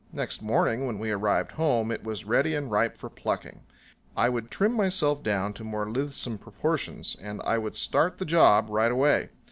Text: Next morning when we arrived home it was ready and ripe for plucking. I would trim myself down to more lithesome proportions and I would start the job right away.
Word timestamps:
Next 0.13 0.41
morning 0.41 0.87
when 0.87 0.97
we 0.97 1.11
arrived 1.11 1.51
home 1.51 1.91
it 1.91 2.03
was 2.03 2.25
ready 2.25 2.55
and 2.55 2.71
ripe 2.71 2.97
for 2.97 3.07
plucking. 3.07 3.61
I 4.17 4.29
would 4.29 4.49
trim 4.49 4.71
myself 4.73 5.21
down 5.21 5.53
to 5.53 5.63
more 5.63 5.87
lithesome 5.87 6.39
proportions 6.39 7.15
and 7.21 7.39
I 7.43 7.59
would 7.59 7.75
start 7.75 8.17
the 8.17 8.25
job 8.25 8.65
right 8.71 8.91
away. 8.91 9.29